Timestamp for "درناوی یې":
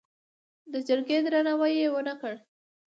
1.25-1.87